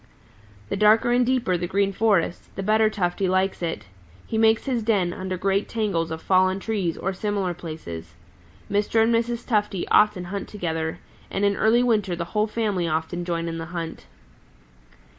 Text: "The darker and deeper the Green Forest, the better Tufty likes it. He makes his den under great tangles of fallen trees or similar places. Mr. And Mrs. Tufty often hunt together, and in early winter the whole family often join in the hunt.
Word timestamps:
"The 0.69 0.75
darker 0.75 1.11
and 1.11 1.23
deeper 1.23 1.57
the 1.57 1.67
Green 1.67 1.93
Forest, 1.93 2.55
the 2.55 2.63
better 2.63 2.89
Tufty 2.89 3.27
likes 3.29 3.61
it. 3.61 3.85
He 4.25 4.35
makes 4.35 4.65
his 4.65 4.81
den 4.81 5.13
under 5.13 5.37
great 5.37 5.69
tangles 5.69 6.09
of 6.09 6.23
fallen 6.23 6.59
trees 6.59 6.97
or 6.97 7.13
similar 7.13 7.53
places. 7.53 8.15
Mr. 8.67 9.03
And 9.03 9.13
Mrs. 9.13 9.45
Tufty 9.45 9.87
often 9.89 10.23
hunt 10.23 10.47
together, 10.47 10.97
and 11.29 11.45
in 11.45 11.55
early 11.55 11.83
winter 11.83 12.15
the 12.15 12.25
whole 12.33 12.47
family 12.47 12.87
often 12.87 13.23
join 13.23 13.47
in 13.47 13.59
the 13.59 13.65
hunt. 13.77 14.07